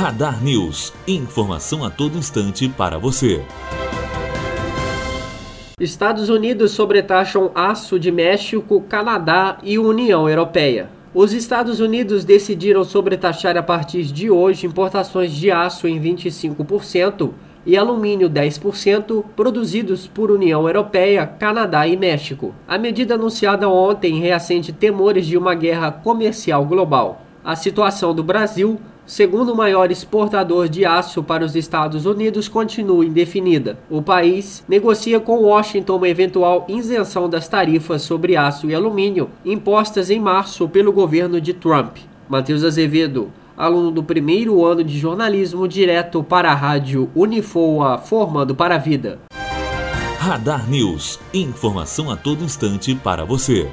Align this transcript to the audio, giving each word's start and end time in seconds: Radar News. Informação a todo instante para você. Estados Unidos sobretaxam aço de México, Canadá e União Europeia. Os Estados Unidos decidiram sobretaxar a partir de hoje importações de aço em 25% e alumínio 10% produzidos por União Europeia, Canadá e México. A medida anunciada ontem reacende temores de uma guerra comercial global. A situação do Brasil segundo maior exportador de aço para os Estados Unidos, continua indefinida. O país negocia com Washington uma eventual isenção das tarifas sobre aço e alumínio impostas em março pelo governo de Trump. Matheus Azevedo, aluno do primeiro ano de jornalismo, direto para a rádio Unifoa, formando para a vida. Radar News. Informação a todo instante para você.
Radar 0.00 0.42
News. 0.42 0.94
Informação 1.06 1.84
a 1.84 1.90
todo 1.90 2.16
instante 2.16 2.66
para 2.70 2.98
você. 2.98 3.44
Estados 5.78 6.30
Unidos 6.30 6.70
sobretaxam 6.70 7.50
aço 7.54 8.00
de 8.00 8.10
México, 8.10 8.80
Canadá 8.88 9.58
e 9.62 9.78
União 9.78 10.26
Europeia. 10.26 10.88
Os 11.12 11.34
Estados 11.34 11.80
Unidos 11.80 12.24
decidiram 12.24 12.82
sobretaxar 12.82 13.58
a 13.58 13.62
partir 13.62 14.04
de 14.04 14.30
hoje 14.30 14.66
importações 14.66 15.32
de 15.32 15.50
aço 15.50 15.86
em 15.86 16.00
25% 16.00 17.32
e 17.66 17.76
alumínio 17.76 18.30
10% 18.30 19.22
produzidos 19.36 20.06
por 20.06 20.30
União 20.30 20.66
Europeia, 20.66 21.26
Canadá 21.26 21.86
e 21.86 21.94
México. 21.94 22.54
A 22.66 22.78
medida 22.78 23.16
anunciada 23.16 23.68
ontem 23.68 24.18
reacende 24.18 24.72
temores 24.72 25.26
de 25.26 25.36
uma 25.36 25.54
guerra 25.54 25.92
comercial 25.92 26.64
global. 26.64 27.20
A 27.44 27.54
situação 27.54 28.14
do 28.14 28.24
Brasil 28.24 28.80
segundo 29.10 29.56
maior 29.56 29.90
exportador 29.90 30.68
de 30.68 30.84
aço 30.84 31.20
para 31.20 31.44
os 31.44 31.56
Estados 31.56 32.06
Unidos, 32.06 32.46
continua 32.46 33.04
indefinida. 33.04 33.76
O 33.90 34.00
país 34.00 34.62
negocia 34.68 35.18
com 35.18 35.42
Washington 35.42 35.96
uma 35.96 36.08
eventual 36.08 36.64
isenção 36.68 37.28
das 37.28 37.48
tarifas 37.48 38.02
sobre 38.02 38.36
aço 38.36 38.70
e 38.70 38.74
alumínio 38.74 39.28
impostas 39.44 40.10
em 40.10 40.20
março 40.20 40.68
pelo 40.68 40.92
governo 40.92 41.40
de 41.40 41.52
Trump. 41.52 41.96
Matheus 42.28 42.62
Azevedo, 42.62 43.32
aluno 43.56 43.90
do 43.90 44.04
primeiro 44.04 44.64
ano 44.64 44.84
de 44.84 44.96
jornalismo, 44.96 45.66
direto 45.66 46.22
para 46.22 46.52
a 46.52 46.54
rádio 46.54 47.10
Unifoa, 47.12 47.98
formando 47.98 48.54
para 48.54 48.76
a 48.76 48.78
vida. 48.78 49.18
Radar 50.20 50.70
News. 50.70 51.18
Informação 51.34 52.12
a 52.12 52.16
todo 52.16 52.44
instante 52.44 52.94
para 52.94 53.24
você. 53.24 53.68